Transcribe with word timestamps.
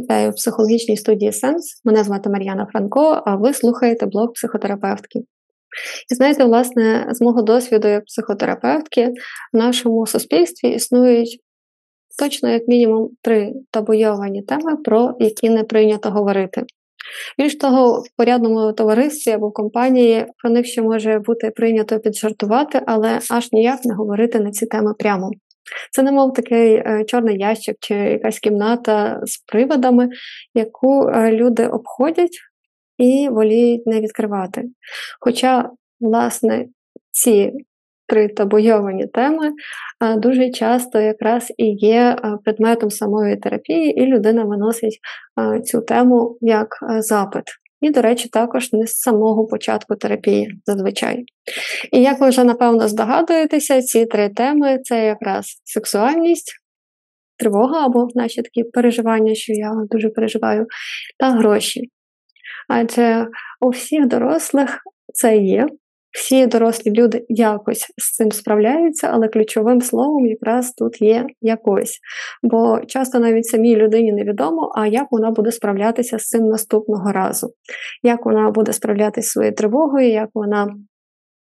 Вітаю 0.00 0.30
в 0.30 0.34
психологічній 0.34 0.96
студії 0.96 1.32
Сенс. 1.32 1.80
Мене 1.84 2.04
звати 2.04 2.30
Мар'яна 2.30 2.66
Франко, 2.72 3.22
а 3.26 3.36
ви 3.36 3.52
слухаєте 3.52 4.06
блог 4.06 4.32
психотерапевтки. 4.32 5.18
І 6.12 6.14
знаєте, 6.14 6.44
власне, 6.44 7.08
з 7.10 7.20
мого 7.20 7.42
досвіду 7.42 7.88
як 7.88 8.04
психотерапевтки 8.04 9.10
в 9.52 9.56
нашому 9.56 10.06
суспільстві 10.06 10.68
існують 10.68 11.40
точно 12.18 12.48
як 12.48 12.68
мінімум 12.68 13.08
три 13.22 13.52
табуйовані 13.70 14.42
теми, 14.42 14.76
про 14.84 15.14
які 15.18 15.50
не 15.50 15.64
прийнято 15.64 16.10
говорити. 16.10 16.64
Більш 17.38 17.56
того, 17.56 18.00
в 18.00 18.16
порядному 18.16 18.72
товаристві 18.72 19.30
або 19.30 19.50
компанії 19.50 20.26
про 20.42 20.50
них 20.50 20.66
ще 20.66 20.82
може 20.82 21.18
бути 21.18 21.50
прийнято 21.50 21.98
піджартувати, 21.98 22.82
але 22.86 23.20
аж 23.30 23.52
ніяк 23.52 23.84
не 23.84 23.94
говорити 23.94 24.40
на 24.40 24.50
ці 24.50 24.66
теми 24.66 24.94
прямо. 24.98 25.30
Це, 25.90 26.02
немов 26.02 26.32
такий 26.32 26.74
е, 26.74 27.04
чорний 27.06 27.38
ящик 27.38 27.76
чи 27.80 27.94
якась 27.94 28.38
кімната 28.38 29.20
з 29.22 29.38
приводами, 29.38 30.08
яку 30.54 31.08
е, 31.08 31.32
люди 31.32 31.66
обходять 31.66 32.38
і 32.98 33.28
воліють 33.30 33.86
не 33.86 34.00
відкривати. 34.00 34.64
Хоча, 35.20 35.70
власне, 36.00 36.66
ці 37.10 37.52
три 38.06 38.28
табуйовані 38.28 39.06
теми 39.06 39.50
е, 40.04 40.16
дуже 40.16 40.50
часто 40.50 41.00
якраз 41.00 41.52
і 41.56 41.66
є 41.66 42.16
предметом 42.44 42.90
самої 42.90 43.36
терапії, 43.36 44.02
і 44.02 44.06
людина 44.06 44.44
виносить 44.44 44.98
цю 45.64 45.80
тему 45.80 46.38
як 46.40 46.68
запит. 46.98 47.44
І, 47.80 47.90
до 47.90 48.02
речі, 48.02 48.28
також 48.28 48.72
не 48.72 48.86
з 48.86 48.98
самого 48.98 49.46
початку 49.46 49.96
терапії 49.96 50.60
зазвичай. 50.66 51.24
І 51.92 52.02
як 52.02 52.20
ви 52.20 52.28
вже 52.28 52.44
напевно 52.44 52.88
здогадуєтеся, 52.88 53.82
ці 53.82 54.06
три 54.06 54.28
теми 54.28 54.78
це 54.84 55.06
якраз 55.06 55.60
сексуальність, 55.64 56.52
тривога 57.36 57.86
або 57.86 58.08
наші 58.14 58.42
такі 58.42 58.64
переживання, 58.64 59.34
що 59.34 59.52
я 59.52 59.72
дуже 59.90 60.08
переживаю, 60.08 60.66
та 61.18 61.30
гроші. 61.30 61.90
Адже 62.68 63.26
у 63.60 63.68
всіх 63.68 64.06
дорослих 64.06 64.78
це 65.14 65.36
є, 65.36 65.66
всі 66.12 66.46
дорослі 66.46 66.90
люди 66.90 67.24
якось 67.28 67.86
з 67.96 68.12
цим 68.12 68.32
справляються, 68.32 69.10
але 69.12 69.28
ключовим 69.28 69.80
словом 69.80 70.26
якраз 70.26 70.72
тут 70.72 71.02
є 71.02 71.26
якось. 71.40 71.98
Бо 72.42 72.80
часто 72.86 73.18
навіть 73.18 73.46
самій 73.46 73.76
людині 73.76 74.12
невідомо, 74.12 74.72
а 74.76 74.86
як 74.86 75.06
вона 75.10 75.30
буде 75.30 75.52
справлятися 75.52 76.18
з 76.18 76.28
цим 76.28 76.44
наступного 76.46 77.12
разу, 77.12 77.48
як 78.02 78.26
вона 78.26 78.50
буде 78.50 78.72
справлятися 78.72 79.26
зі 79.26 79.32
своєю 79.32 79.54
тривогою, 79.54 80.08
як 80.08 80.28
вона. 80.34 80.68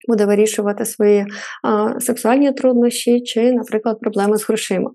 Буде 0.08 0.26
вирішувати 0.26 0.86
свої 0.86 1.26
а, 1.64 2.00
сексуальні 2.00 2.52
труднощі 2.52 3.22
чи, 3.22 3.52
наприклад, 3.52 4.00
проблеми 4.00 4.38
з 4.38 4.48
грошима. 4.48 4.92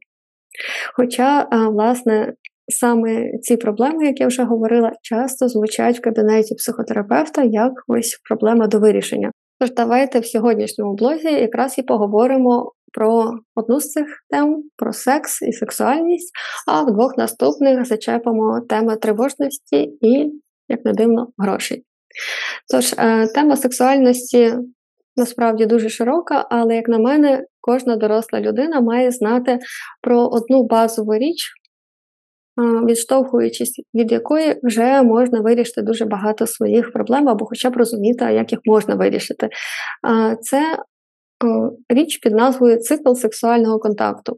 Хоча, 0.96 1.48
а, 1.50 1.68
власне, 1.68 2.32
саме 2.68 3.38
ці 3.38 3.56
проблеми, 3.56 4.06
як 4.06 4.20
я 4.20 4.26
вже 4.26 4.44
говорила, 4.44 4.92
часто 5.02 5.48
звучать 5.48 5.98
в 5.98 6.00
кабінеті 6.00 6.54
психотерапевта 6.54 7.42
як 7.42 7.72
ось 7.88 8.20
проблема 8.28 8.66
до 8.66 8.78
вирішення. 8.78 9.30
Тож 9.64 9.74
давайте 9.74 10.20
в 10.20 10.26
сьогоднішньому 10.26 10.94
блозі 10.94 11.28
якраз 11.28 11.78
і 11.78 11.82
поговоримо 11.82 12.72
про 12.92 13.32
одну 13.54 13.80
з 13.80 13.90
цих 13.90 14.06
тем, 14.30 14.62
про 14.76 14.92
секс 14.92 15.42
і 15.42 15.52
сексуальність, 15.52 16.30
а 16.66 16.82
в 16.82 16.92
двох 16.92 17.18
наступних 17.18 17.84
зачепимо 17.84 18.60
теми 18.68 18.96
тривожності 18.96 19.76
і, 20.00 20.32
як 20.68 20.84
не 20.84 20.92
дивно, 20.92 21.28
грошей. 21.38 21.84
Тож, 22.72 22.92
е, 22.98 23.26
тема 23.26 23.56
сексуальності 23.56 24.54
насправді 25.16 25.66
дуже 25.66 25.88
широка, 25.88 26.46
але, 26.50 26.76
як 26.76 26.88
на 26.88 26.98
мене, 26.98 27.44
кожна 27.60 27.96
доросла 27.96 28.40
людина 28.40 28.80
має 28.80 29.10
знати 29.10 29.58
про 30.02 30.26
одну 30.26 30.64
базову 30.64 31.14
річ, 31.14 31.52
відштовхуючись 32.58 33.80
від 33.94 34.12
якої 34.12 34.60
вже 34.62 35.02
можна 35.02 35.40
вирішити 35.40 35.82
дуже 35.82 36.04
багато 36.04 36.46
своїх 36.46 36.92
проблем, 36.92 37.28
або 37.28 37.46
хоча 37.46 37.70
б 37.70 37.76
розуміти, 37.76 38.24
як 38.24 38.52
їх 38.52 38.60
можна 38.64 38.94
вирішити. 38.94 39.48
Це 40.40 40.78
Річ 41.88 42.18
під 42.18 42.32
назвою 42.32 42.78
цикл 42.78 43.12
сексуального 43.12 43.78
контакту. 43.78 44.36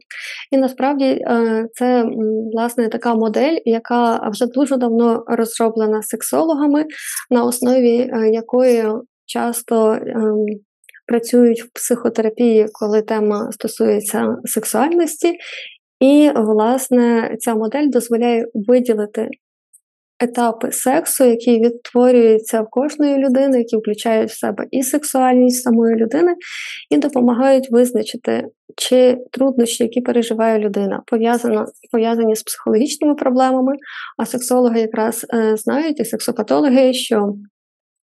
І 0.51 0.57
насправді 0.57 1.05
е, 1.05 1.67
це 1.73 2.05
власне 2.53 2.89
така 2.89 3.15
модель, 3.15 3.57
яка 3.65 4.29
вже 4.29 4.45
дуже 4.45 4.77
давно 4.77 5.23
розроблена 5.27 6.01
сексологами, 6.01 6.85
на 7.29 7.43
основі 7.43 7.97
е, 7.97 8.29
якої 8.33 8.83
часто 9.25 9.91
ем, 9.91 10.45
працюють 11.07 11.63
в 11.63 11.69
психотерапії, 11.73 12.67
коли 12.71 13.01
тема 13.01 13.51
стосується 13.51 14.37
сексуальності, 14.45 15.37
і, 15.99 16.31
власне, 16.35 17.35
ця 17.39 17.55
модель 17.55 17.87
дозволяє 17.89 18.47
виділити 18.53 19.29
етапи 20.19 20.71
сексу, 20.71 21.25
які 21.25 21.59
відтворюються 21.59 22.61
в 22.61 22.67
кожної 22.69 23.17
людини, 23.17 23.57
які 23.57 23.77
включають 23.77 24.29
в 24.29 24.37
себе 24.37 24.65
і 24.71 24.83
сексуальність 24.83 25.63
самої 25.63 25.95
людини, 25.95 26.35
і 26.89 26.97
допомагають 26.97 27.71
визначити, 27.71 28.45
чи 28.77 29.17
труднощі, 29.31 29.83
які 29.83 30.01
переживає 30.01 30.59
людина, 30.59 31.01
пов'язані 31.91 32.35
з 32.35 32.43
психологічними 32.43 33.15
проблемами. 33.15 33.73
А 34.17 34.25
сексологи 34.25 34.79
якраз 34.79 35.25
е, 35.33 35.57
знають 35.57 35.99
і 35.99 36.05
сексопатологи, 36.05 36.93
що 36.93 37.33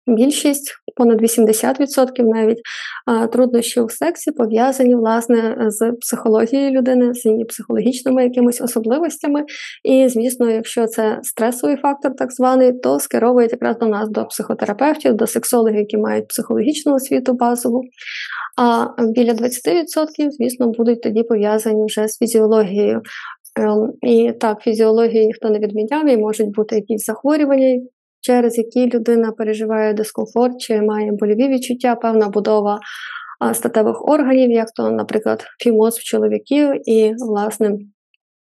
Більшість, 0.07 0.75
понад 0.95 1.21
80% 1.21 2.07
навіть 2.19 2.61
труднощів 3.31 3.85
у 3.85 3.89
сексі 3.89 4.31
пов'язані 4.31 4.95
власне 4.95 5.55
з 5.67 5.91
психологією 5.91 6.71
людини, 6.71 7.13
з 7.13 7.25
її 7.25 7.45
психологічними 7.45 8.23
якимись 8.23 8.61
особливостями. 8.61 9.43
І, 9.83 10.07
звісно, 10.09 10.49
якщо 10.49 10.87
це 10.87 11.19
стресовий 11.21 11.75
фактор, 11.75 12.15
так 12.15 12.31
званий, 12.31 12.73
то 12.73 12.99
скеровують 12.99 13.51
якраз 13.51 13.77
до 13.77 13.85
нас, 13.85 14.09
до 14.09 14.25
психотерапевтів, 14.25 15.13
до 15.13 15.27
сексологів, 15.27 15.77
які 15.77 15.97
мають 15.97 16.27
психологічну 16.27 16.93
освіту 16.93 17.33
базову. 17.33 17.81
А 18.57 18.87
біля 18.99 19.31
20%, 19.33 19.51
звісно, 20.29 20.67
будуть 20.67 21.01
тоді 21.01 21.23
пов'язані 21.23 21.85
вже 21.85 22.07
з 22.07 22.17
фізіологією. 22.17 23.01
Ем, 23.55 23.93
і 24.01 24.31
так, 24.39 24.61
фізіологію 24.61 25.25
ніхто 25.25 25.49
не 25.49 25.59
відміняв, 25.59 26.09
і 26.09 26.17
можуть 26.17 26.55
бути 26.55 26.75
якісь 26.75 27.05
захворювання, 27.05 27.81
через 28.23 28.57
які 28.57 28.89
людина 28.89 29.31
переживає 29.31 29.93
дискомфорт 29.93 30.57
чи 30.59 30.81
має 30.81 31.11
больові 31.11 31.47
відчуття, 31.47 31.95
певна 31.95 32.29
будова 32.29 32.79
статевих 33.53 34.07
органів, 34.07 34.51
як 34.51 34.67
то, 34.75 34.91
наприклад, 34.91 35.45
фімоз 35.63 35.97
в 35.97 36.03
чоловіків, 36.03 36.89
і, 36.89 37.13
власне, 37.27 37.71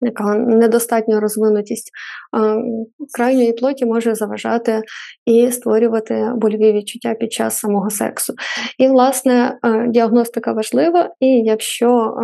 яка 0.01 0.35
недостатня 0.35 1.21
розвинутість 1.21 1.91
крайньої 3.17 3.53
плоті 3.53 3.87
може 3.87 4.15
заважати 4.15 4.83
і 5.27 5.51
створювати 5.51 6.33
больові 6.37 6.73
відчуття 6.73 7.15
під 7.15 7.33
час 7.33 7.59
самого 7.59 7.91
сексу. 7.91 8.35
І, 8.79 8.89
власне, 8.89 9.59
діагностика 9.89 10.53
важлива, 10.53 11.11
і 11.21 11.27
якщо 11.27 12.15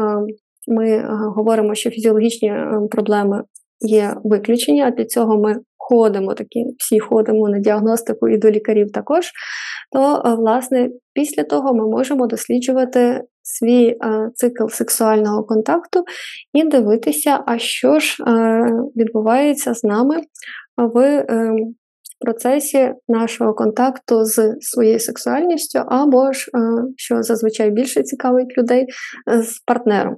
ми 0.68 1.04
говоримо, 1.36 1.74
що 1.74 1.90
фізіологічні 1.90 2.52
проблеми 2.90 3.42
є 3.80 4.16
виключення, 4.24 4.86
а 4.86 4.90
для 4.90 5.04
цього 5.04 5.38
ми 5.38 5.56
ходимо, 5.90 6.34
такі 6.34 6.64
всі 6.78 7.00
ходимо 7.00 7.48
на 7.48 7.58
діагностику 7.58 8.28
і 8.28 8.38
до 8.38 8.50
лікарів 8.50 8.92
також, 8.92 9.30
то, 9.92 10.22
е, 10.26 10.34
власне, 10.34 10.90
після 11.12 11.44
того 11.44 11.74
ми 11.74 11.88
можемо 11.88 12.26
досліджувати 12.26 13.22
свій 13.42 13.86
е, 13.86 13.96
цикл 14.34 14.66
сексуального 14.68 15.44
контакту 15.44 16.04
і 16.52 16.64
дивитися, 16.64 17.44
а 17.46 17.58
що 17.58 17.98
ж 17.98 18.24
е, 18.24 18.62
відбувається 18.96 19.74
з 19.74 19.84
нами 19.84 20.16
в 20.76 21.26
процесі 22.20 22.92
нашого 23.08 23.54
контакту 23.54 24.24
з 24.24 24.56
своєю 24.60 25.00
сексуальністю, 25.00 25.78
або 25.86 26.32
ж, 26.32 26.50
що 26.96 27.22
зазвичай 27.22 27.70
більше 27.70 28.02
цікавить 28.02 28.58
людей, 28.58 28.86
з 29.26 29.58
партнером. 29.66 30.16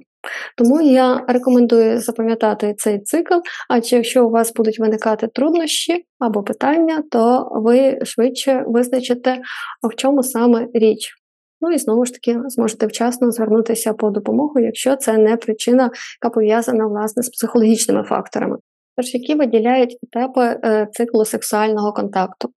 Тому 0.57 0.81
я 0.81 1.25
рекомендую 1.27 1.99
запам'ятати 1.99 2.73
цей 2.77 2.99
цикл, 2.99 3.33
адже 3.69 3.95
якщо 3.95 4.27
у 4.27 4.29
вас 4.29 4.53
будуть 4.53 4.79
виникати 4.79 5.27
труднощі 5.27 6.05
або 6.19 6.43
питання, 6.43 7.03
то 7.11 7.49
ви 7.51 7.99
швидше 8.03 8.63
визначите, 8.67 9.41
в 9.83 9.95
чому 9.95 10.23
саме 10.23 10.67
річ. 10.73 11.13
Ну 11.61 11.71
і 11.71 11.77
знову 11.77 12.05
ж 12.05 12.13
таки 12.13 12.39
зможете 12.45 12.87
вчасно 12.87 13.31
звернутися 13.31 13.93
по 13.93 14.09
допомогу, 14.09 14.59
якщо 14.59 14.95
це 14.95 15.17
не 15.17 15.37
причина, 15.37 15.91
яка 16.23 16.33
пов'язана 16.33 16.87
власне 16.87 17.23
з 17.23 17.29
психологічними 17.29 18.03
факторами. 18.03 18.57
Тож, 18.97 19.13
які 19.13 19.35
виділяють 19.35 19.97
етапи 20.03 20.41
е, 20.41 20.87
циклу 20.91 21.25
сексуального 21.25 21.93
контакту. 21.93 22.49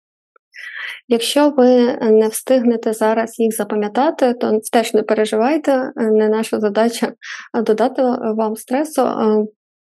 Якщо 1.08 1.50
ви 1.50 1.96
не 1.96 2.28
встигнете 2.28 2.92
зараз 2.92 3.38
їх 3.38 3.56
запам'ятати, 3.56 4.34
то 4.34 4.60
теж 4.72 4.94
не 4.94 5.02
переживайте, 5.02 5.92
не 5.96 6.28
наша 6.28 6.60
задача 6.60 7.12
додати 7.54 8.02
вам 8.36 8.56
стресу. 8.56 9.02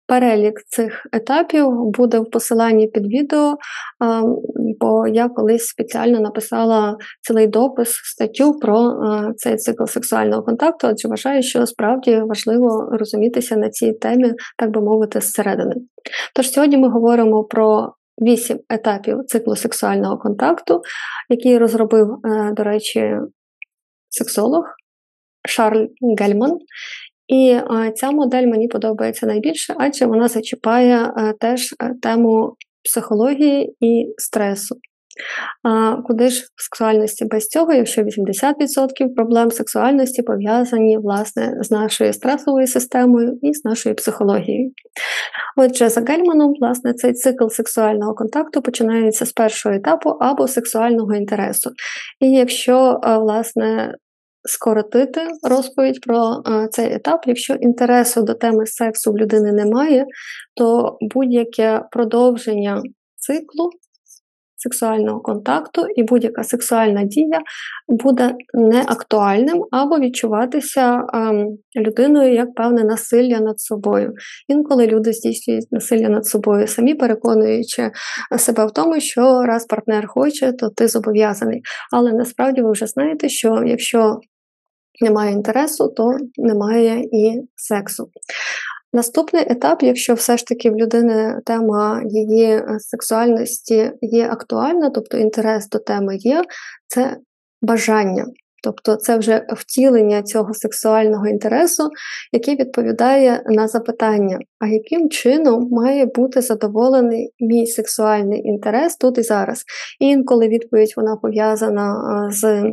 Перелік 0.08 0.64
цих 0.68 1.08
етапів 1.12 1.68
буде 1.72 2.20
в 2.20 2.30
посиланні 2.30 2.88
під 2.88 3.08
відео, 3.08 3.58
бо 4.80 5.08
я 5.08 5.30
колись 5.30 5.68
спеціально 5.68 6.20
написала 6.20 6.98
цілий 7.22 7.48
допис, 7.48 7.90
статтю 8.04 8.54
про 8.54 8.94
цей 9.38 9.56
цикл 9.56 9.84
сексуального 9.86 10.44
контакту, 10.44 10.88
адже 10.88 11.08
вважаю, 11.08 11.44
що 11.44 11.66
справді 11.66 12.22
важливо 12.22 12.90
розумітися 12.92 13.56
на 13.56 13.70
цій 13.70 13.94
темі, 13.94 14.34
так 14.58 14.72
би 14.72 14.82
мовити, 14.82 15.22
зсередини. 15.22 15.76
Тож 16.36 16.52
сьогодні 16.52 16.78
ми 16.78 16.90
говоримо 16.90 17.44
про 17.44 17.94
вісім 18.22 18.60
етапів 18.70 19.26
циклу 19.28 19.56
сексуального 19.56 20.18
контакту, 20.18 20.82
який 21.30 21.58
розробив, 21.58 22.08
е, 22.26 22.52
до 22.54 22.64
речі, 22.64 23.16
сексолог 24.10 24.66
Шарль 25.48 25.86
Гельман. 26.20 26.58
І 27.28 27.50
е, 27.50 27.92
ця 27.96 28.12
модель 28.12 28.48
мені 28.48 28.68
подобається 28.68 29.26
найбільше, 29.26 29.76
адже 29.78 30.06
вона 30.06 30.28
зачіпає 30.28 31.14
е, 31.18 31.34
теж 31.40 31.76
тему 32.02 32.56
психології 32.84 33.76
і 33.80 34.14
стресу. 34.18 34.76
А 35.64 35.96
Куди 35.96 36.30
ж 36.30 36.42
в 36.56 36.64
сексуальності 36.64 37.26
без 37.26 37.48
цього, 37.48 37.74
якщо 37.74 38.02
80% 38.02 39.16
проблем 39.16 39.52
сексуальності 39.52 40.22
пов'язані 40.22 40.98
власне 40.98 41.58
з 41.62 41.72
нашою 41.72 42.14
стресовою 42.14 42.68
системою 42.68 43.40
і 43.42 43.54
з 43.54 43.66
нашою 43.66 43.96
психологією. 43.96 44.72
Отже, 45.58 45.90
за 45.90 46.02
Гельманом, 46.02 46.54
власне, 46.60 46.94
цей 46.94 47.14
цикл 47.14 47.48
сексуального 47.48 48.14
контакту 48.14 48.62
починається 48.62 49.26
з 49.26 49.32
першого 49.32 49.76
етапу 49.76 50.10
або 50.10 50.48
сексуального 50.48 51.14
інтересу. 51.14 51.72
І 52.20 52.32
якщо 52.32 53.00
власне 53.04 53.96
скоротити 54.44 55.22
розповідь 55.50 56.02
про 56.02 56.44
цей 56.72 56.94
етап, 56.94 57.22
якщо 57.28 57.54
інтересу 57.54 58.22
до 58.22 58.34
теми 58.34 58.66
сексу 58.66 59.12
в 59.12 59.18
людини 59.18 59.52
немає, 59.52 60.06
то 60.56 60.98
будь-яке 61.02 61.82
продовження 61.92 62.82
циклу 63.16 63.70
сексуального 64.62 65.20
контакту, 65.20 65.86
і 65.96 66.04
будь-яка 66.04 66.44
сексуальна 66.44 67.04
дія 67.04 67.42
буде 67.88 68.36
неактуальним 68.54 69.64
або 69.72 70.00
відчуватися 70.00 71.02
ем, 71.14 71.58
людиною 71.76 72.34
як 72.34 72.56
певне 72.56 72.84
насилля 72.84 73.40
над 73.40 73.60
собою. 73.60 74.14
Інколи 74.48 74.88
люди 74.88 75.14
здійснюють 75.14 75.72
насилля 75.72 76.10
над 76.10 76.26
собою, 76.26 76.68
самі 76.68 76.96
переконуючи 76.96 77.92
себе 78.38 78.66
в 78.66 78.72
тому, 78.72 79.00
що 79.00 79.44
раз 79.44 79.66
партнер 79.66 80.08
хоче, 80.08 80.54
то 80.54 80.70
ти 80.70 80.88
зобов'язаний. 80.88 81.62
Але 81.92 82.14
насправді 82.14 82.62
ви 82.62 82.72
вже 82.72 82.88
знаєте, 82.88 83.30
що 83.30 83.64
якщо 83.66 84.20
немає 85.02 85.32
інтересу, 85.32 85.88
то 85.88 86.12
немає 86.38 87.02
і 87.12 87.42
сексу. 87.56 88.10
Наступний 88.94 89.44
етап, 89.52 89.84
якщо 89.84 90.14
все 90.14 90.38
ж 90.38 90.46
таки 90.46 90.70
в 90.70 90.76
людини 90.76 91.42
тема 91.46 92.02
її 92.06 92.46
е, 92.46 92.78
сексуальності 92.80 93.92
є 94.02 94.28
актуальна, 94.28 94.90
тобто 94.90 95.18
інтерес 95.18 95.70
до 95.70 95.80
теми 95.80 96.16
є, 96.18 96.44
це 96.88 97.18
бажання. 97.62 98.26
Тобто 98.64 98.96
це 98.96 99.18
вже 99.18 99.46
втілення 99.50 100.24
цього 100.24 100.54
сексуального 100.54 101.28
інтересу, 101.28 101.90
який 102.32 102.56
відповідає 102.56 103.44
на 103.46 103.68
запитання, 103.68 104.40
а 104.60 104.68
яким 104.68 105.10
чином 105.10 105.68
має 105.72 106.06
бути 106.06 106.42
задоволений 106.42 107.34
мій 107.40 107.68
сексуальний 107.68 108.42
інтерес 108.44 108.96
тут 108.96 109.18
і 109.18 109.24
зараз. 109.24 109.64
І 110.00 110.08
інколи 110.08 110.48
відповідь 110.48 110.94
вона 110.98 111.16
пов'язана 111.16 111.96
з 112.32 112.64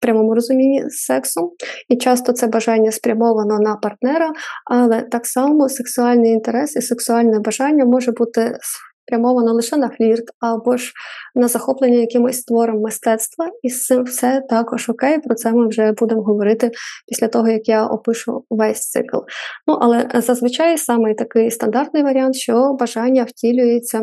прямому 0.00 0.34
розумінні 0.34 0.84
з 0.90 1.04
сексом, 1.04 1.50
і 1.88 1.96
часто 1.96 2.32
це 2.32 2.46
бажання 2.46 2.92
спрямовано 2.92 3.58
на 3.58 3.76
партнера, 3.76 4.32
але 4.70 5.02
так 5.02 5.26
само 5.26 5.68
сексуальний 5.68 6.32
інтерес 6.32 6.76
і 6.76 6.80
сексуальне 6.80 7.40
бажання 7.40 7.84
може 7.84 8.12
бути 8.12 8.58
спрямовано 9.08 9.52
лише 9.52 9.76
на 9.76 9.88
флірт 9.88 10.24
або 10.40 10.76
ж 10.76 10.92
на 11.34 11.48
захоплення 11.48 11.98
якимось 11.98 12.44
твором 12.44 12.80
мистецтва, 12.80 13.48
і 13.62 13.70
з 13.70 13.82
цим 13.82 14.04
все 14.04 14.42
також 14.48 14.88
окей. 14.88 15.18
Про 15.18 15.34
це 15.34 15.52
ми 15.52 15.68
вже 15.68 15.92
будемо 15.92 16.22
говорити 16.22 16.70
після 17.08 17.28
того, 17.28 17.48
як 17.48 17.68
я 17.68 17.86
опишу 17.86 18.44
весь 18.50 18.90
цикл. 18.90 19.16
Ну 19.66 19.78
але 19.80 20.08
зазвичай 20.14 20.78
саме 20.78 21.14
такий 21.14 21.50
стандартний 21.50 22.02
варіант, 22.02 22.36
що 22.36 22.76
бажання 22.80 23.24
втілюється 23.24 24.02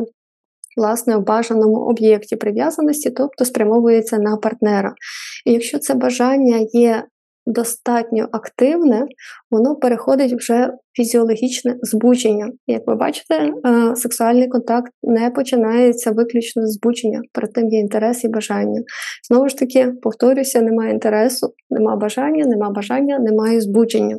власне 0.76 1.18
в 1.18 1.24
бажаному 1.24 1.76
об'єкті 1.76 2.36
прив'язаності, 2.36 3.10
тобто 3.10 3.46
спрямовується 3.46 4.18
на 4.18 4.38
партнера. 4.38 4.94
І 5.46 5.52
якщо 5.54 5.80
це 5.80 5.94
бажання 5.94 6.58
є 6.74 7.04
достатньо 7.46 8.28
активне, 8.32 9.06
воно 9.52 9.76
переходить 9.76 10.34
вже 10.34 10.66
в 10.66 10.72
фізіологічне 10.96 11.76
збудження. 11.82 12.52
Як 12.68 12.82
ви 12.88 12.96
бачите, 12.96 13.36
е, 13.36 13.96
сексуальний 13.96 14.48
контакт 14.48 14.92
не 15.04 15.32
починається 15.32 16.12
виключно 16.12 16.68
з 16.68 16.74
збудження, 16.74 17.22
перед 17.34 17.54
тим 17.54 17.70
є 17.70 17.80
інтерес 17.80 18.24
і 18.24 18.28
бажання. 18.28 18.82
Знову 19.30 19.50
ж 19.50 19.58
таки, 19.58 19.94
повторюся, 20.02 20.62
немає 20.62 20.94
інтересу, 20.94 21.54
нема 21.70 21.96
бажання, 21.96 22.46
нема 22.46 22.70
бажання, 22.70 23.20
немає 23.20 23.62
збудження. 23.62 24.18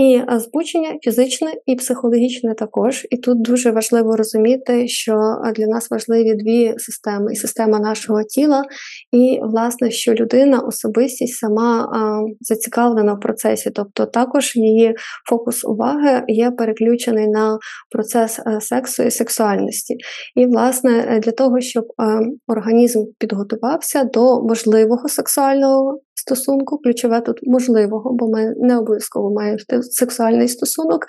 І 0.00 0.22
збучення 0.38 0.98
фізичне 1.02 1.54
і 1.66 1.76
психологічне 1.76 2.54
також. 2.54 3.06
І 3.10 3.16
тут 3.16 3.42
дуже 3.42 3.70
важливо 3.70 4.16
розуміти, 4.16 4.88
що 4.88 5.14
для 5.54 5.66
нас 5.66 5.90
важливі 5.90 6.34
дві 6.34 6.74
системи: 6.78 7.32
і 7.32 7.36
система 7.36 7.78
нашого 7.78 8.22
тіла, 8.22 8.64
і 9.12 9.40
власне, 9.42 9.90
що 9.90 10.14
людина, 10.14 10.60
особистість 10.60 11.34
сама 11.34 11.80
а, 11.82 12.20
зацікавлена 12.40 13.14
в 13.14 13.20
процесі, 13.20 13.70
тобто 13.70 14.06
також 14.06 14.56
її 14.56 14.94
фокус 15.28 15.64
уваги 15.64 16.22
є 16.28 16.50
переключений 16.50 17.28
на 17.28 17.58
процес 17.90 18.40
сексу 18.60 19.02
і 19.02 19.10
сексуальності. 19.10 19.96
І, 20.36 20.46
власне, 20.46 21.20
для 21.22 21.32
того, 21.32 21.60
щоб 21.60 21.84
а, 21.96 22.20
організм 22.46 23.04
підготувався 23.18 24.04
до 24.04 24.42
можливого 24.42 25.08
сексуального 25.08 26.00
стосунку, 26.20 26.78
ключове 26.78 27.20
тут 27.20 27.40
можливого, 27.42 28.12
бо 28.12 28.28
ми 28.28 28.54
не 28.56 28.78
обов'язково 28.78 29.34
маємо 29.34 29.58
сексуальний 29.90 30.48
стосунок. 30.48 31.06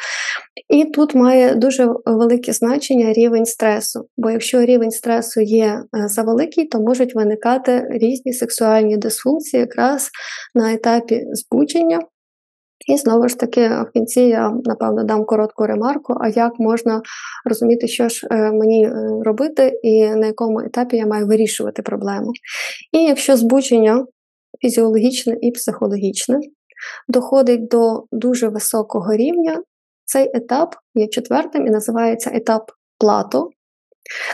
І 0.69 0.85
тут 0.85 1.15
має 1.15 1.55
дуже 1.55 1.89
велике 2.05 2.53
значення 2.53 3.13
рівень 3.13 3.45
стресу. 3.45 4.05
Бо 4.17 4.29
якщо 4.29 4.61
рівень 4.61 4.91
стресу 4.91 5.41
є 5.41 5.65
е, 5.65 6.07
завеликий, 6.07 6.67
то 6.67 6.79
можуть 6.79 7.15
виникати 7.15 7.87
різні 7.89 8.33
сексуальні 8.33 8.97
дисфункції 8.97 9.59
якраз 9.59 10.09
на 10.55 10.73
етапі 10.73 11.23
збудження. 11.31 11.99
І 12.87 12.97
знову 12.97 13.27
ж 13.27 13.39
таки, 13.39 13.67
в 13.67 13.91
кінці 13.93 14.21
я 14.21 14.51
напевно 14.65 15.03
дам 15.03 15.25
коротку 15.25 15.65
ремарку, 15.65 16.15
а 16.21 16.27
як 16.27 16.51
можна 16.59 17.01
розуміти, 17.45 17.87
що 17.87 18.09
ж 18.09 18.27
е, 18.31 18.51
мені 18.51 18.85
е, 18.85 18.93
робити, 19.25 19.79
і 19.83 20.09
на 20.09 20.27
якому 20.27 20.59
етапі 20.59 20.97
я 20.97 21.05
маю 21.05 21.27
вирішувати 21.27 21.81
проблему. 21.81 22.31
І 22.91 23.03
якщо 23.03 23.37
збудження 23.37 24.05
фізіологічне 24.61 25.37
і 25.41 25.51
психологічне, 25.51 26.39
доходить 27.07 27.67
до 27.67 28.03
дуже 28.11 28.47
високого 28.47 29.15
рівня. 29.15 29.63
Цей 30.05 30.31
етап 30.33 30.75
є 30.95 31.07
четвертим 31.07 31.67
і 31.67 31.69
називається 31.69 32.31
етап 32.33 32.71
плато. 32.99 33.49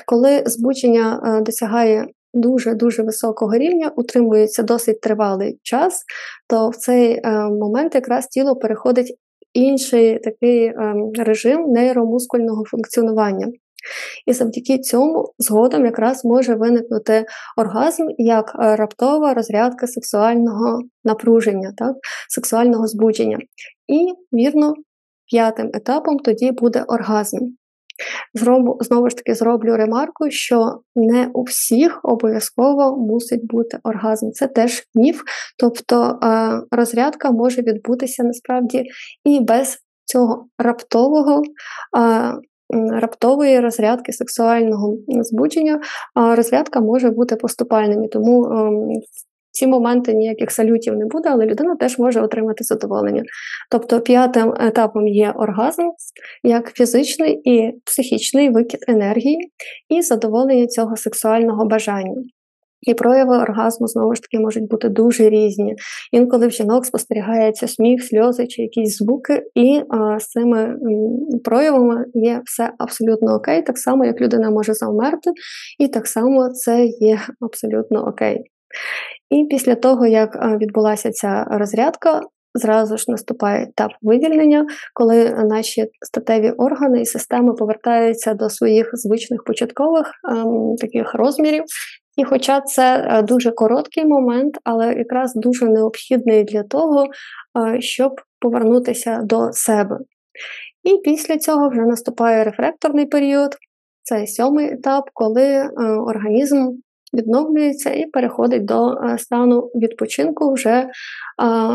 Коли 0.06 0.44
збучення 0.46 1.22
е, 1.26 1.42
досягає 1.42 2.08
дуже-дуже 2.34 3.04
високого 3.04 3.54
рівня, 3.54 3.92
утримується 3.96 4.64
досить 4.64 5.02
тривалий 5.02 5.60
час, 5.64 6.04
то 6.50 6.70
в 6.70 6.76
цей 6.76 7.12
е, 7.14 7.32
момент 7.50 7.96
якраз 7.96 8.28
тіло 8.28 8.56
переходить 8.56 9.18
інший 9.54 10.20
такий 10.20 10.66
ем, 10.66 11.12
режим 11.18 11.72
нейромускульного 11.72 12.64
функціонування. 12.66 13.48
І 14.26 14.34
завдяки 14.34 14.80
цьому 14.80 15.34
згодом 15.38 15.86
якраз 15.86 16.26
може 16.26 16.56
виникнути 16.56 17.26
оргазм 17.58 18.04
як 18.18 18.56
е, 18.60 18.76
раптова 18.76 19.34
розрядка 19.34 19.88
сексуального 19.88 20.80
напруження, 21.04 21.74
так, 21.78 21.96
сексуального 22.30 22.88
збудження. 22.88 23.38
І, 23.88 24.14
вірно, 24.38 24.74
п'ятим 25.32 25.72
етапом 25.74 26.20
тоді 26.20 26.52
буде 26.52 26.84
оргазм. 26.88 27.38
Зробу, 28.34 28.78
знову 28.82 29.10
ж 29.10 29.16
таки, 29.16 29.36
зроблю 29.36 29.76
ремарку, 29.76 30.30
що 30.30 30.80
не 30.96 31.30
у 31.34 31.44
всіх 31.44 32.00
обов'язково 32.04 32.98
мусить 32.98 33.48
бути 33.48 33.80
оргазм. 33.84 34.32
Це 34.32 34.48
теж 34.48 34.84
міф, 34.96 35.22
тобто 35.58 36.20
е, 36.24 36.62
розрядка 36.72 37.32
може 37.32 37.62
відбутися 37.62 38.24
насправді 38.24 38.84
і 39.26 39.40
без 39.40 39.78
цього 40.06 40.46
раптового 40.58 41.42
е, 41.42 42.34
раптової 43.02 43.60
розрядки 43.60 44.14
сексуального 44.14 44.98
збудження, 45.08 45.82
а 46.14 46.36
розрядка 46.36 46.80
може 46.80 47.10
бути 47.10 47.36
поступальним. 47.36 48.08
Тому 48.10 48.46
ем, 48.46 48.90
в 49.52 49.52
ці 49.52 49.68
моменти 49.68 50.14
ніяких 50.14 50.52
салютів 50.52 50.96
не 50.96 51.06
буде, 51.06 51.30
але 51.30 51.46
людина 51.46 51.76
теж 51.76 52.00
може 52.00 52.22
отримати 52.22 52.64
задоволення. 52.64 53.24
Тобто 53.72 54.02
п'ятим 54.02 54.54
етапом 54.60 55.08
є 55.08 55.32
оргазм, 55.32 55.82
як 56.44 56.74
фізичний 56.74 57.42
і 57.44 57.72
психічний 57.86 58.50
викид 58.50 58.80
енергії 58.88 59.52
і 59.90 60.02
задоволення 60.02 60.68
цього 60.68 60.98
сексуального 60.98 61.66
бажання. 61.66 62.24
І 62.82 62.94
прояви 62.94 63.38
оргазму 63.38 63.88
знову 63.88 64.16
ж 64.16 64.22
таки 64.22 64.40
можуть 64.40 64.70
бути 64.70 64.90
дуже 64.90 65.30
різні. 65.30 65.76
Інколи 66.12 66.48
в 66.48 66.52
жінок 66.52 66.86
спостерігається 66.86 67.68
сміх, 67.68 68.04
сльози 68.04 68.48
чи 68.48 68.62
якісь 68.62 68.98
звуки, 68.98 69.44
і 69.56 69.82
а, 69.90 70.20
з 70.20 70.28
цими 70.28 70.76
проявами 71.44 72.06
є 72.14 72.42
все 72.46 72.72
абсолютно 72.78 73.36
окей, 73.36 73.62
так 73.62 73.78
само 73.78 74.06
як 74.06 74.22
людина 74.22 74.52
може 74.52 74.74
завмерти, 74.74 75.32
і 75.80 75.88
так 75.88 76.08
само 76.08 76.50
це 76.50 76.86
є 76.86 77.20
абсолютно 77.42 78.08
окей. 78.08 78.44
І 79.30 79.46
після 79.50 79.76
того, 79.76 80.08
як 80.08 80.58
відбулася 80.62 81.12
ця 81.12 81.44
розрядка, 81.44 82.22
зразу 82.54 82.98
ж 82.98 83.06
наступає 83.08 83.64
етап 83.64 83.92
вивільнення, 84.02 84.66
коли 84.94 85.30
наші 85.30 85.86
статеві 86.06 86.52
органи 86.52 87.02
і 87.02 87.06
системи 87.06 87.54
повертаються 87.54 88.34
до 88.34 88.50
своїх 88.50 88.90
звичних 88.94 89.44
початкових 89.44 90.12
ем, 90.32 90.76
таких 90.82 91.16
розмірів. 91.16 91.64
І 92.18 92.24
хоча 92.24 92.62
це 92.62 93.08
е, 93.10 93.22
дуже 93.22 93.52
короткий 93.52 94.06
момент, 94.06 94.58
але 94.64 94.94
якраз 94.94 95.36
дуже 95.36 95.66
необхідний 95.66 96.44
для 96.44 96.64
того, 96.64 97.06
е, 97.06 97.82
щоб 97.82 98.12
повернутися 98.40 99.22
до 99.24 99.54
себе. 99.54 100.00
І 100.84 100.98
після 101.04 101.38
цього 101.38 101.70
вже 101.70 101.82
наступає 101.82 102.44
рефлекторний 102.44 103.06
період, 103.06 103.56
це 104.04 104.28
сьомий 104.28 104.74
етап, 104.74 105.10
коли 105.14 105.44
е, 105.44 105.70
організм 106.08 106.70
відновлюється 107.14 107.94
і 107.94 108.06
переходить 108.06 108.66
до 108.66 108.96
стану 109.18 109.62
відпочинку 109.62 110.54
вже 110.54 110.88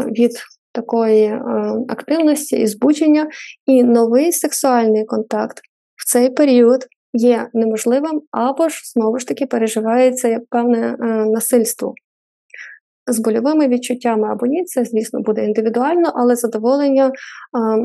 від 0.06 0.30
такої 0.72 1.40
активності 1.88 2.56
і 2.56 2.66
збудження, 2.66 3.26
і 3.66 3.82
новий 3.84 4.32
сексуальний 4.32 5.04
контакт 5.04 5.58
в 5.96 6.12
цей 6.12 6.30
період 6.30 6.87
є 7.12 7.49
неможливим, 7.54 8.23
або 8.31 8.69
ж 8.69 8.81
знову 8.85 9.19
ж 9.19 9.28
таки 9.28 9.47
переживається 9.47 10.28
як 10.28 10.42
певне 10.50 10.97
е, 11.00 11.07
насильство. 11.26 11.95
З 13.07 13.19
больовими 13.19 13.69
відчуттями 13.69 14.28
або 14.28 14.47
ні, 14.47 14.64
це, 14.64 14.85
звісно, 14.85 15.21
буде 15.21 15.45
індивідуально, 15.45 16.12
але 16.14 16.37
задоволення 16.37 17.12
а, 17.52 17.76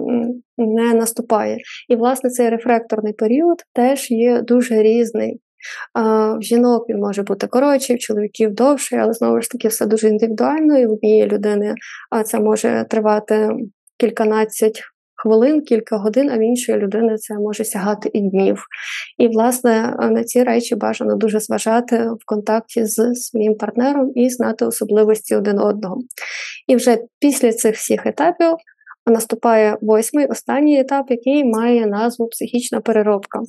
не 0.57 0.93
наступає. 0.93 1.57
І, 1.89 1.95
власне, 1.95 2.29
цей 2.29 2.49
рефлекторний 2.49 3.13
період 3.13 3.57
теж 3.73 4.11
є 4.11 4.41
дуже 4.41 4.83
різний. 4.83 5.39
В 6.39 6.41
жінок 6.41 6.89
він 6.89 6.99
може 6.99 7.23
бути 7.23 7.47
коротший, 7.47 7.95
в 7.95 7.99
чоловіків 7.99 8.53
довший, 8.53 8.99
але 8.99 9.13
знову 9.13 9.41
ж 9.41 9.49
таки 9.49 9.67
все 9.67 9.85
дуже 9.85 10.09
індивідуально, 10.09 10.77
і 10.77 10.85
в 10.85 10.91
однієї 10.91 11.27
людини 11.27 11.75
це 12.25 12.39
може 12.39 12.85
тривати 12.89 13.49
кільканадцять 13.97 14.83
хвилин, 15.17 15.61
кілька 15.61 15.97
годин, 15.97 16.29
а 16.29 16.37
в 16.37 16.41
іншої 16.41 16.77
людини 16.77 17.17
це 17.17 17.33
може 17.33 17.63
сягати 17.63 18.09
і 18.13 18.21
днів. 18.21 18.63
І, 19.17 19.27
власне, 19.27 19.95
на 19.99 20.23
ці 20.23 20.43
речі 20.43 20.75
бажано 20.75 21.15
дуже 21.15 21.39
зважати 21.39 21.97
в 21.97 22.25
контакті 22.25 22.85
з 22.85 23.13
своїм 23.15 23.55
партнером 23.55 24.11
і 24.15 24.29
знати 24.29 24.65
особливості 24.65 25.35
один 25.35 25.59
одного. 25.59 26.01
І 26.67 26.75
вже 26.75 26.97
після 27.19 27.53
цих 27.53 27.75
всіх 27.75 28.05
етапів. 28.05 28.55
Наступає 29.07 29.77
восьмий 29.81 30.25
останній 30.25 30.79
етап, 30.79 31.05
який 31.09 31.45
має 31.45 31.85
назву 31.85 32.27
психічна 32.27 32.81
переробка. 32.81 33.39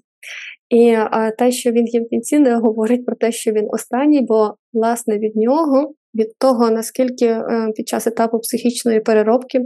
І 0.70 0.94
а, 0.94 1.30
те, 1.30 1.52
що 1.52 1.70
він 1.70 1.87
є 1.87 2.00
в 2.00 2.08
кінці, 2.08 2.38
не 2.38 2.56
говорить 2.56 3.06
про 3.06 3.16
те, 3.16 3.32
що 3.32 3.52
він 3.52 3.66
останній, 3.70 4.20
бо 4.20 4.54
власне 4.72 5.18
від 5.18 5.37
нього, 5.37 5.94
від 6.14 6.38
того 6.38 6.70
наскільки 6.70 7.26
е, 7.26 7.72
під 7.76 7.88
час 7.88 8.06
етапу 8.06 8.38
психічної 8.38 9.00
переробки 9.00 9.60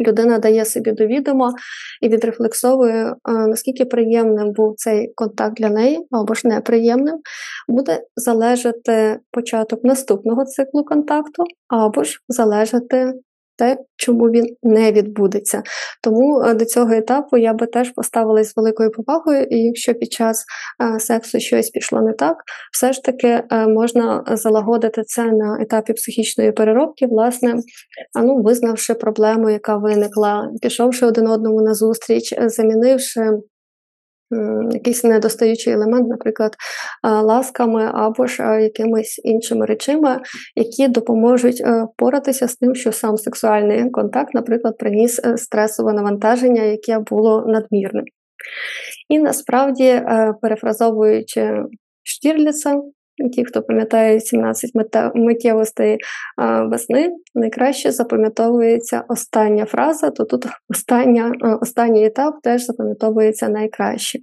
людина 0.00 0.38
дає 0.38 0.64
собі 0.64 0.92
до 0.92 1.06
відома 1.06 1.54
і 2.00 2.08
відрефлексовує, 2.08 3.06
е, 3.06 3.14
наскільки 3.32 3.84
приємним 3.84 4.52
був 4.52 4.74
цей 4.76 5.12
контакт 5.14 5.56
для 5.56 5.68
неї, 5.68 6.06
або 6.10 6.34
ж 6.34 6.48
неприємним, 6.48 7.20
буде 7.68 8.00
залежати 8.16 9.20
початок 9.30 9.84
наступного 9.84 10.44
циклу 10.44 10.84
контакту, 10.84 11.44
або 11.68 12.04
ж 12.04 12.18
залежати 12.28 13.12
те, 13.56 13.76
чому 13.96 14.24
він 14.24 14.56
не 14.62 14.92
відбудеться. 14.92 15.62
Тому 16.02 16.42
е, 16.42 16.54
до 16.54 16.64
цього 16.64 16.92
етапу 16.92 17.36
я 17.36 17.52
би 17.52 17.66
теж 17.66 17.90
поставилась 17.90 18.52
з 18.52 18.56
великою 18.56 18.90
повагою, 18.90 19.46
і 19.50 19.56
якщо 19.56 19.94
під 19.94 20.12
час 20.12 20.44
е, 20.94 21.00
сексу 21.00 21.40
щось 21.40 21.70
пішло 21.70 22.02
не 22.02 22.12
так, 22.12 22.36
все 22.72 22.92
ж 22.92 23.02
таки 23.02 23.28
е, 23.28 23.66
можна 23.66 24.24
залагодити 24.26 25.02
це 25.02 25.24
на 25.24 25.58
етапі 25.60 25.92
психічної 25.92 26.52
переробки, 26.52 27.06
власне, 27.06 27.54
ну, 28.22 28.42
визнавши 28.42 28.94
проблему, 28.94 29.50
яка 29.50 29.76
виникла, 29.76 30.50
пішовши 30.62 31.06
один 31.06 31.28
одному 31.28 31.62
на 31.62 31.74
зустріч, 31.74 32.34
замінивши 32.38 33.20
якийсь 34.72 35.04
недостаючий 35.04 35.72
елемент, 35.72 36.08
наприклад, 36.08 36.56
ласками 37.02 37.90
або 37.94 38.26
ж 38.26 38.42
якимись 38.60 39.20
іншими 39.24 39.66
речами, 39.66 40.20
які 40.56 40.88
допоможуть 40.88 41.62
поратися 41.96 42.48
з 42.48 42.56
тим, 42.56 42.74
що 42.74 42.92
сам 42.92 43.16
сексуальний 43.16 43.90
контакт, 43.90 44.34
наприклад, 44.34 44.78
приніс 44.78 45.20
е, 45.24 45.36
стресове 45.36 45.92
навантаження, 45.92 46.62
яке 46.62 46.98
було 46.98 47.44
надмірним. 47.46 48.04
І 49.08 49.18
насправді, 49.18 49.84
е, 49.84 50.34
перефразовуючи 50.42 51.62
Штірліца, 52.02 52.80
Ті, 53.30 53.44
хто 53.44 53.62
пам'ятає 53.62 54.20
17 54.20 54.70
миттєвостей 55.14 55.98
весни, 56.64 57.10
найкраще 57.34 57.92
запам'ятовується 57.92 59.04
остання 59.08 59.64
фраза, 59.64 60.10
то 60.10 60.24
тут 60.24 60.46
остання, 60.68 61.32
останній 61.60 62.06
етап 62.06 62.34
теж 62.42 62.64
запам'ятовується 62.64 63.48
найкраще. 63.48 64.18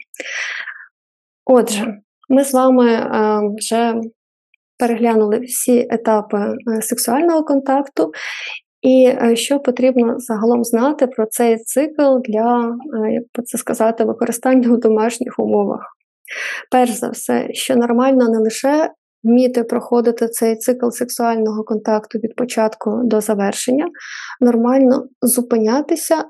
Отже, 1.45 1.97
ми 2.29 2.43
з 2.43 2.53
вами 2.53 3.11
вже 3.57 3.93
переглянули 4.79 5.39
всі 5.39 5.87
етапи 5.89 6.37
е, 6.37 6.81
сексуального 6.81 7.43
контакту, 7.43 8.11
і 8.81 9.11
е, 9.21 9.35
що 9.35 9.59
потрібно 9.59 10.19
загалом 10.19 10.63
знати 10.63 11.07
про 11.07 11.25
цей 11.25 11.57
цикл 11.57 12.17
для, 12.25 12.77
е, 13.05 13.11
як 13.11 13.23
би 13.37 13.43
це 13.43 13.57
сказати, 13.57 14.03
використання 14.03 14.69
у 14.69 14.77
домашніх 14.77 15.39
умовах. 15.39 15.95
Перш 16.71 16.91
за 16.91 17.09
все, 17.09 17.47
що 17.53 17.75
нормально 17.75 18.29
не 18.29 18.37
лише 18.37 18.91
вміти 19.23 19.63
проходити 19.63 20.27
цей 20.27 20.55
цикл 20.55 20.89
сексуального 20.89 21.63
контакту 21.63 22.19
від 22.19 22.35
початку 22.35 23.01
до 23.03 23.21
завершення, 23.21 23.87
нормально 24.41 25.07
зупинятися. 25.21 26.23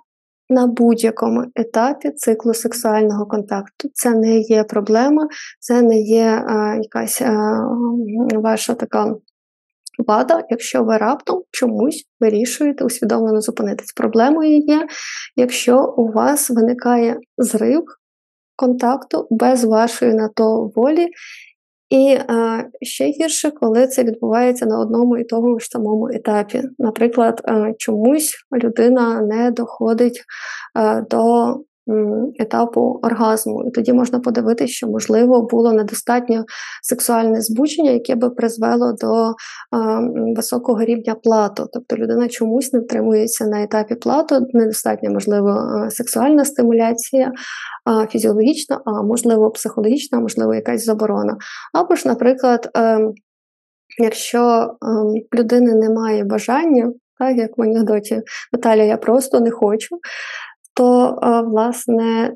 На 0.52 0.68
будь-якому 0.68 1.46
етапі 1.56 2.12
циклу 2.12 2.54
сексуального 2.54 3.26
контакту. 3.26 3.90
Це 3.94 4.10
не 4.12 4.40
є 4.40 4.64
проблема, 4.64 5.28
це 5.60 5.82
не 5.82 6.00
є 6.00 6.44
а, 6.48 6.76
якась 6.76 7.22
а, 7.22 7.62
ваша 8.36 8.74
така 8.74 9.16
вада, 10.08 10.44
якщо 10.50 10.84
ви 10.84 10.98
раптом 10.98 11.44
чомусь 11.52 12.06
вирішуєте 12.20 12.86
усвідомлено 12.86 13.42
зупинитись. 13.42 13.94
Проблемою 13.94 14.58
є, 14.58 14.88
якщо 15.36 15.94
у 15.98 16.12
вас 16.12 16.50
виникає 16.50 17.18
зрив 17.38 17.84
контакту 18.60 19.28
без 19.30 19.64
вашої 19.64 20.14
на 20.14 20.30
то 20.36 20.72
волі. 20.76 21.08
І 21.90 22.08
е, 22.10 22.26
ще 22.82 23.06
гірше, 23.06 23.52
коли 23.52 23.88
це 23.88 24.04
відбувається 24.04 24.66
на 24.66 24.80
одному 24.80 25.18
і 25.18 25.24
тому 25.24 25.60
ж 25.60 25.68
самому 25.68 26.10
етапі. 26.10 26.62
Наприклад, 26.80 27.42
е, 27.48 27.74
чомусь 27.78 28.36
людина 28.64 29.22
не 29.22 29.52
доходить 29.52 30.24
е, 30.80 31.06
до 31.10 31.56
етапу 32.40 33.00
оргазму. 33.04 33.64
І 33.68 33.72
тоді 33.72 33.94
можна 33.94 34.20
подивитися, 34.20 34.74
що, 34.74 34.88
можливо, 34.88 35.42
було 35.42 35.74
недостатньо 35.74 36.44
сексуальне 36.84 37.42
збучення, 37.42 37.92
яке 37.92 38.16
би 38.16 38.30
призвело 38.30 38.94
до 38.94 39.34
високого 40.36 40.84
рівня 40.84 41.16
плату. 41.16 41.68
Тобто 41.74 41.96
людина 41.96 42.28
чомусь 42.28 42.74
не 42.74 42.80
втримується 42.80 43.46
на 43.46 43.64
етапі 43.64 43.96
плату, 43.96 44.48
недостатньо, 44.54 45.12
можливо, 45.12 45.58
сексуальна 45.90 46.46
стимуляція, 46.46 47.32
фізіологічна, 48.10 48.82
а 48.86 49.02
можливо, 49.02 49.52
психологічна, 49.52 50.20
можливо, 50.20 50.56
якась 50.56 50.86
заборона. 50.86 51.38
Або 51.74 51.96
ж, 51.96 52.08
наприклад, 52.08 52.70
ем, 52.76 53.14
якщо 54.00 54.74
ем, 54.82 55.40
людини 55.40 55.76
немає 55.76 56.24
бажання, 56.24 56.92
так 57.20 57.38
як 57.38 57.58
в 57.58 57.62
анекдоті 57.62 58.22
Наталя, 58.54 58.84
я 58.84 58.98
просто 58.98 59.40
не 59.40 59.52
хочу, 59.52 60.00
то, 60.80 61.20
власне, 61.48 62.34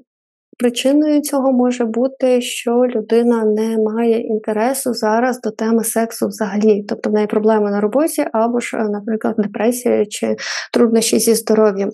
причиною 0.59 1.21
цього 1.21 1.51
може 1.51 1.85
бути, 1.85 2.41
що 2.41 2.71
людина 2.71 3.45
не 3.45 3.77
має 3.77 4.19
інтересу 4.19 4.93
зараз 4.93 5.41
до 5.41 5.51
теми 5.51 5.83
сексу 5.83 6.27
взагалі, 6.27 6.85
тобто 6.89 7.09
в 7.09 7.13
неї 7.13 7.27
проблеми 7.27 7.71
на 7.71 7.81
роботі, 7.81 8.25
або 8.33 8.59
ж, 8.59 8.77
наприклад, 8.77 9.35
депресія 9.37 10.05
чи 10.05 10.35
труднощі 10.73 11.19
зі 11.19 11.33
здоров'ям. 11.33 11.89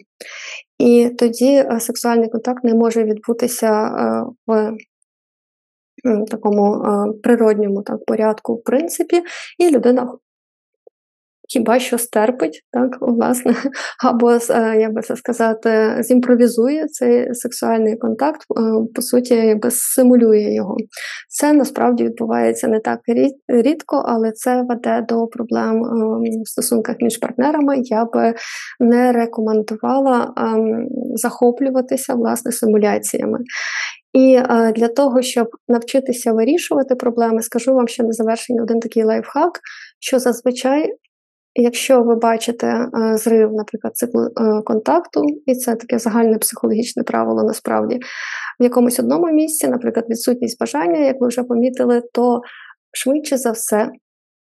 І 0.80 1.10
тоді 1.20 1.64
сексуальний 1.80 2.30
контакт 2.30 2.64
не 2.64 2.74
може 2.74 3.04
відбутися 3.04 3.92
в 4.48 4.76
такому 6.32 6.84
природньому 7.24 7.82
так, 7.82 8.06
порядку, 8.06 8.56
в 8.56 8.64
принципі, 8.64 9.22
і 9.60 9.72
людина 9.72 10.14
хіба 11.54 11.80
що 11.80 11.98
стерпить, 11.98 12.64
так, 12.72 12.98
власне, 13.02 13.56
або, 14.06 14.32
е, 14.32 14.78
як 14.80 14.94
би 14.94 15.02
це 15.02 15.16
сказати, 15.16 15.96
зімпровізує 16.00 16.88
цей 16.88 17.34
сексуальний 17.36 17.98
контакт, 17.98 18.42
е, 18.42 18.46
по 18.96 19.02
суті, 19.02 19.34
якби 19.34 19.72
симулює 19.72 20.54
його. 20.54 20.78
Це 21.30 21.54
насправді 21.54 22.04
відбувається 22.04 22.68
не 22.68 22.80
так 22.80 23.00
рідко, 23.48 24.04
але 24.06 24.32
це 24.32 24.64
веде 24.70 25.06
до 25.10 25.28
проблем 25.28 25.82
в 26.44 26.50
стосунках 26.50 26.96
між 27.02 27.18
партнерами. 27.18 27.76
Я 27.78 28.06
би 28.06 28.34
не 28.80 29.12
рекомендувала 29.12 30.34
ем, 30.38 30.88
захоплюватися 31.16 32.14
власне 32.14 32.52
симуляціями. 32.52 33.40
І 34.14 34.34
е, 34.34 34.72
для 34.76 34.88
того, 34.88 35.22
щоб 35.22 35.48
навчитися 35.68 36.34
вирішувати 36.34 36.96
проблеми, 36.96 37.42
скажу 37.42 37.74
вам 37.74 37.88
ще 37.88 38.04
на 38.04 38.12
завершення 38.12 38.64
один 38.64 38.80
такий 38.80 39.04
лайфхак, 39.04 39.60
що 40.00 40.20
зазвичай, 40.20 40.94
якщо 41.56 42.04
ви 42.04 42.16
бачите 42.16 42.68
е, 42.68 43.18
зрив, 43.18 43.54
наприклад, 43.54 43.96
циклу 43.96 44.26
е, 44.26 44.62
контакту, 44.66 45.24
і 45.46 45.56
це 45.56 45.76
таке 45.76 46.00
загальне 46.00 46.38
психологічне 46.38 47.04
правило, 47.04 47.44
насправді, 47.44 48.00
в 48.60 48.64
якомусь 48.64 49.00
одному 49.00 49.32
місці, 49.32 49.68
наприклад, 49.68 50.06
відсутність 50.10 50.60
бажання, 50.60 51.00
як 51.00 51.16
ви 51.20 51.28
вже 51.28 51.44
помітили, 51.44 52.02
то 52.14 52.42
швидше 52.94 53.38
за 53.38 53.52
все, 53.52 53.90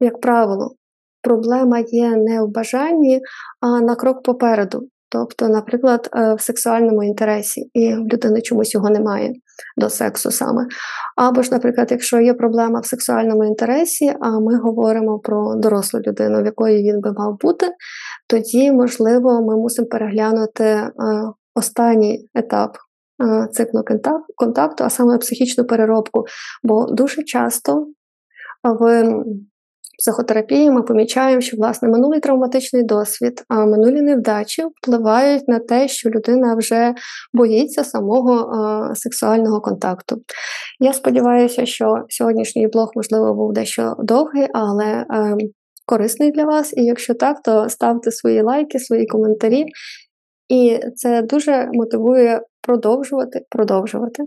як 0.01 0.21
правило, 0.21 0.75
проблема 1.23 1.79
є 1.79 2.17
не 2.17 2.43
в 2.43 2.49
бажанні, 2.49 3.21
а 3.61 3.81
на 3.81 3.95
крок 3.95 4.23
попереду. 4.23 4.89
Тобто, 5.09 5.49
наприклад, 5.49 6.11
е, 6.17 6.35
в 6.35 6.41
сексуальному 6.41 7.05
інтересі, 7.05 7.71
і 7.75 7.95
в 7.95 7.99
людини 7.99 8.43
чомусь 8.43 8.75
його 8.75 8.91
немає 8.91 9.33
до 9.76 9.90
сексу 9.90 10.31
саме. 10.31 10.66
Або 11.16 11.42
ж, 11.42 11.49
наприклад, 11.52 11.88
якщо 11.90 12.21
є 12.21 12.35
проблема 12.35 12.81
в 12.81 12.87
сексуальному 12.87 13.45
інтересі, 13.45 14.14
а 14.21 14.40
ми 14.40 14.59
говоримо 14.59 15.19
про 15.19 15.54
дорослу 15.54 16.00
людину, 16.00 16.42
в 16.42 16.45
якої 16.45 16.92
він 16.92 17.00
би 17.00 17.12
мав 17.12 17.38
бути, 17.40 17.66
тоді, 18.28 18.73
можливо, 18.73 19.42
ми 19.42 19.57
мусимо 19.57 19.88
переглянути 19.88 20.64
е, 20.64 20.90
останній 21.54 22.28
етап 22.35 22.76
е, 23.25 23.49
циклу 23.52 23.83
контакту, 24.37 24.85
а 24.85 24.90
саме 24.90 25.19
психічну 25.19 25.64
переробку. 25.64 26.25
Бо 26.62 26.87
дуже 26.87 27.23
часто 27.23 27.87
в 28.64 29.14
психотерапії 29.99 30.71
ми 30.71 30.83
помічаємо, 30.83 31.41
що 31.41 31.57
власне 31.57 31.89
минулий 31.89 32.21
травматичний 32.21 32.83
досвід, 32.83 33.45
а 33.49 33.67
минулі 33.67 34.03
невдачі 34.03 34.65
впливають 34.65 35.49
на 35.49 35.59
те, 35.59 35.89
що 35.89 36.11
людина 36.11 36.55
вже 36.55 36.95
боїться 37.33 37.85
самого 37.85 38.95
сексуального 38.95 39.61
контакту. 39.61 40.23
Я 40.81 40.93
сподіваюся, 40.93 41.67
що 41.67 41.95
сьогоднішній 42.09 42.69
блог, 42.69 42.91
можливо, 42.95 43.35
був 43.35 43.53
дещо 43.53 43.95
довгий, 43.99 44.49
але 44.53 45.07
ем, 45.11 45.39
корисний 45.87 46.31
для 46.31 46.45
вас. 46.45 46.73
І 46.77 46.85
якщо 46.85 47.15
так, 47.15 47.43
то 47.43 47.69
ставте 47.69 48.11
свої 48.11 48.43
лайки, 48.43 48.79
свої 48.79 49.07
коментарі. 49.07 49.65
І 50.49 50.81
це 50.97 51.23
дуже 51.23 51.69
мотивує 51.73 52.41
продовжувати, 52.61 53.41
продовжувати. 53.51 54.23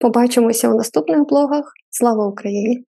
Побачимося 0.00 0.68
у 0.68 0.74
наступних 0.74 1.28
блогах. 1.28 1.72
Слава 1.90 2.26
Україні! 2.26 2.84